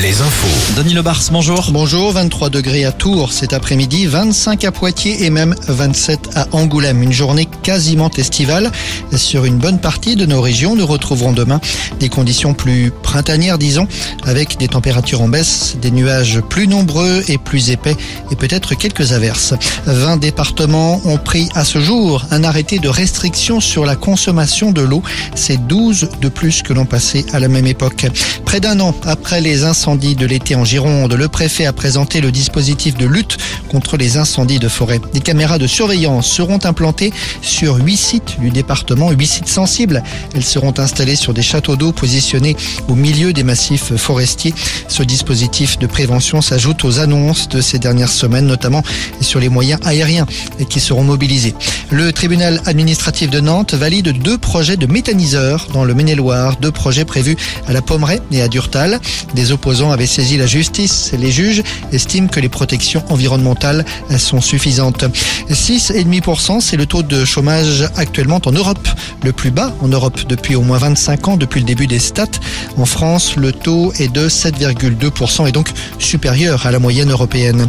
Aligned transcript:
les 0.00 0.22
infos. 0.22 0.74
Denis 0.76 0.94
Lebars, 0.94 1.22
bonjour. 1.32 1.70
Bonjour, 1.70 2.12
23 2.12 2.48
degrés 2.48 2.84
à 2.84 2.92
Tours 2.92 3.32
cet 3.32 3.52
après-midi, 3.52 4.06
25 4.06 4.64
à 4.64 4.72
Poitiers 4.72 5.24
et 5.24 5.30
même 5.30 5.54
27 5.68 6.30
à 6.34 6.46
Angoulême. 6.52 7.02
Une 7.02 7.12
journée 7.12 7.46
quasiment 7.62 8.10
estivale. 8.16 8.72
Sur 9.14 9.44
une 9.44 9.58
bonne 9.58 9.78
partie 9.78 10.16
de 10.16 10.24
nos 10.24 10.40
régions, 10.40 10.76
nous 10.76 10.86
retrouverons 10.86 11.32
demain 11.32 11.60
des 12.00 12.08
conditions 12.08 12.54
plus 12.54 12.90
printanières, 13.02 13.58
disons, 13.58 13.86
avec 14.24 14.56
des 14.58 14.68
températures 14.68 15.20
en 15.20 15.28
baisse, 15.28 15.76
des 15.80 15.90
nuages 15.90 16.40
plus 16.40 16.68
nombreux 16.68 17.22
et 17.28 17.36
plus 17.36 17.70
épais 17.70 17.96
et 18.30 18.36
peut-être 18.36 18.74
quelques 18.74 19.12
averses. 19.12 19.52
20 19.86 20.16
départements 20.16 21.02
ont 21.04 21.18
pris 21.18 21.50
à 21.54 21.64
ce 21.64 21.80
jour 21.80 22.24
un 22.30 22.44
arrêté 22.44 22.78
de 22.78 22.88
restriction 22.88 23.60
sur 23.60 23.84
la 23.84 23.96
consommation 23.96 24.72
de 24.72 24.80
l'eau. 24.80 25.02
C'est 25.34 25.66
12 25.66 26.08
de 26.20 26.28
plus 26.30 26.62
que 26.62 26.72
l'an 26.72 26.86
passé 26.86 27.26
à 27.34 27.40
la 27.40 27.48
même 27.48 27.66
époque. 27.66 28.06
Près 28.46 28.60
d'un 28.60 28.80
an 28.80 28.94
après 29.04 29.40
les 29.42 29.64
incendies 29.64 29.81
de 29.82 30.26
l'été 30.26 30.54
en 30.54 30.64
Gironde, 30.64 31.12
le 31.12 31.26
préfet 31.26 31.66
a 31.66 31.72
présenté 31.72 32.20
le 32.20 32.30
dispositif 32.30 32.96
de 32.96 33.04
lutte 33.04 33.36
contre 33.68 33.96
les 33.96 34.16
incendies 34.16 34.60
de 34.60 34.68
forêt. 34.68 35.00
Des 35.12 35.18
caméras 35.18 35.58
de 35.58 35.66
surveillance 35.66 36.28
seront 36.28 36.60
implantées 36.62 37.12
sur 37.40 37.74
huit 37.78 37.96
sites 37.96 38.38
du 38.38 38.50
département, 38.50 39.10
huit 39.10 39.26
sites 39.26 39.48
sensibles. 39.48 40.04
Elles 40.36 40.44
seront 40.44 40.72
installées 40.78 41.16
sur 41.16 41.34
des 41.34 41.42
châteaux 41.42 41.74
d'eau 41.74 41.90
positionnés 41.90 42.56
au 42.86 42.94
milieu 42.94 43.32
des 43.32 43.42
massifs 43.42 43.96
forestiers. 43.96 44.54
Ce 44.86 45.02
dispositif 45.02 45.80
de 45.80 45.88
prévention 45.88 46.42
s'ajoute 46.42 46.84
aux 46.84 47.00
annonces 47.00 47.48
de 47.48 47.60
ces 47.60 47.80
dernières 47.80 48.12
semaines, 48.12 48.46
notamment 48.46 48.84
sur 49.20 49.40
les 49.40 49.48
moyens 49.48 49.80
aériens 49.84 50.26
qui 50.70 50.78
seront 50.78 51.02
mobilisés. 51.02 51.54
Le 51.90 52.12
tribunal 52.12 52.62
administratif 52.66 53.30
de 53.30 53.40
Nantes 53.40 53.74
valide 53.74 54.16
deux 54.22 54.38
projets 54.38 54.76
de 54.76 54.86
méthaniseurs 54.86 55.66
dans 55.72 55.82
le 55.82 55.92
Maine-et-Loire, 55.92 56.56
deux 56.60 56.70
projets 56.70 57.04
prévus 57.04 57.36
à 57.66 57.72
la 57.72 57.82
Pommeraye 57.82 58.20
et 58.30 58.42
à 58.42 58.48
Durtal. 58.48 59.00
Des 59.34 59.50
opposants 59.50 59.71
saisi 60.06 60.36
la 60.36 60.46
justice. 60.46 61.12
Les 61.18 61.30
juges 61.30 61.62
estiment 61.92 62.28
que 62.28 62.40
les 62.40 62.48
protections 62.48 63.02
environnementales 63.08 63.84
sont 64.18 64.40
suffisantes. 64.40 65.04
6,5%, 65.50 66.60
c'est 66.60 66.76
le 66.76 66.86
taux 66.86 67.02
de 67.02 67.24
chômage 67.24 67.84
actuellement 67.96 68.40
en 68.44 68.52
Europe. 68.52 68.88
Le 69.24 69.32
plus 69.32 69.50
bas 69.50 69.74
en 69.80 69.88
Europe 69.88 70.20
depuis 70.28 70.56
au 70.56 70.62
moins 70.62 70.78
25 70.78 71.28
ans, 71.28 71.36
depuis 71.36 71.60
le 71.60 71.66
début 71.66 71.86
des 71.86 71.98
stats. 71.98 72.26
En 72.76 72.84
France, 72.84 73.36
le 73.36 73.52
taux 73.52 73.92
est 73.98 74.12
de 74.12 74.28
7,2% 74.28 75.48
et 75.48 75.52
donc 75.52 75.68
supérieur 75.98 76.66
à 76.66 76.70
la 76.70 76.78
moyenne 76.78 77.10
européenne. 77.10 77.68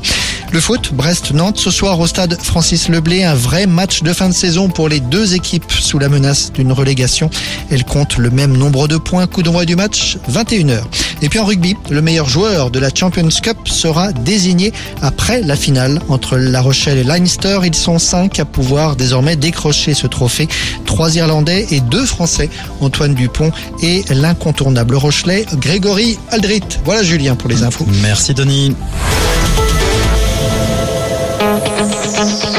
Le 0.53 0.59
foot, 0.59 0.91
Brest-Nantes, 0.93 1.57
ce 1.57 1.71
soir 1.71 1.99
au 1.99 2.05
stade 2.05 2.37
Francis 2.39 2.87
Leblé, 2.87 3.23
un 3.23 3.33
vrai 3.33 3.65
match 3.65 4.03
de 4.03 4.13
fin 4.13 4.29
de 4.29 4.35
saison 4.35 4.69
pour 4.69 4.87
les 4.87 4.99
deux 4.99 5.33
équipes 5.33 5.71
sous 5.71 5.97
la 5.97 6.09
menace 6.09 6.53
d'une 6.53 6.71
relégation. 6.71 7.31
Elles 7.71 7.83
comptent 7.83 8.17
le 8.17 8.29
même 8.29 8.55
nombre 8.55 8.87
de 8.87 8.97
points. 8.97 9.25
Coup 9.25 9.41
d'envoi 9.41 9.65
du 9.65 9.75
match, 9.75 10.19
21h. 10.31 10.83
Et 11.23 11.29
puis 11.29 11.39
en 11.39 11.45
rugby, 11.45 11.75
le 11.89 12.03
meilleur 12.03 12.29
joueur 12.29 12.69
de 12.69 12.77
la 12.77 12.89
Champions 12.93 13.29
Cup 13.41 13.57
sera 13.65 14.11
désigné 14.13 14.73
après 15.01 15.41
la 15.41 15.55
finale 15.55 15.99
entre 16.07 16.37
La 16.37 16.61
Rochelle 16.61 16.99
et 16.99 17.03
Leinster. 17.03 17.61
Ils 17.63 17.73
sont 17.73 17.97
cinq 17.97 18.39
à 18.39 18.45
pouvoir 18.45 18.95
désormais 18.95 19.35
décrocher 19.35 19.95
ce 19.95 20.05
trophée. 20.05 20.47
Trois 20.85 21.15
Irlandais 21.15 21.65
et 21.71 21.79
deux 21.79 22.05
Français, 22.05 22.51
Antoine 22.79 23.15
Dupont 23.15 23.51
et 23.81 24.03
l'incontournable 24.11 24.97
Rochelet, 24.97 25.47
Grégory 25.55 26.19
Aldrit. 26.29 26.61
Voilà 26.85 27.01
Julien 27.01 27.33
pour 27.33 27.49
les 27.49 27.63
infos. 27.63 27.87
Merci 28.03 28.35
Denis. 28.35 28.75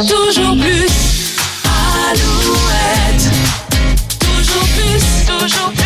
Toujours 0.09 0.57
plus. 0.57 0.87
Alouette. 2.11 3.31
Toujours 4.21 4.69
plus, 4.77 5.27
toujours 5.27 5.71
plus. 5.73 5.84